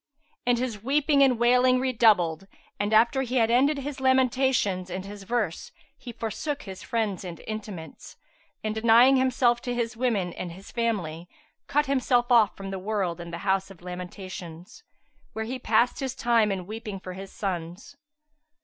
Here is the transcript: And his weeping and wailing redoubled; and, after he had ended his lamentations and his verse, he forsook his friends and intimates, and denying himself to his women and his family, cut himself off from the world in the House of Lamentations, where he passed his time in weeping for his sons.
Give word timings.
And 0.47 0.57
his 0.57 0.81
weeping 0.81 1.21
and 1.21 1.37
wailing 1.37 1.79
redoubled; 1.79 2.47
and, 2.79 2.91
after 2.91 3.21
he 3.21 3.35
had 3.35 3.51
ended 3.51 3.77
his 3.77 3.99
lamentations 3.99 4.89
and 4.89 5.05
his 5.05 5.21
verse, 5.21 5.71
he 5.95 6.11
forsook 6.11 6.63
his 6.63 6.81
friends 6.81 7.23
and 7.23 7.39
intimates, 7.45 8.17
and 8.63 8.73
denying 8.73 9.17
himself 9.17 9.61
to 9.61 9.75
his 9.75 9.95
women 9.95 10.33
and 10.33 10.53
his 10.53 10.71
family, 10.71 11.29
cut 11.67 11.85
himself 11.85 12.31
off 12.31 12.57
from 12.57 12.71
the 12.71 12.79
world 12.79 13.21
in 13.21 13.29
the 13.29 13.37
House 13.45 13.69
of 13.69 13.83
Lamentations, 13.83 14.81
where 15.33 15.45
he 15.45 15.59
passed 15.59 15.99
his 15.99 16.15
time 16.15 16.51
in 16.51 16.65
weeping 16.65 16.99
for 16.99 17.13
his 17.13 17.31
sons. 17.31 17.95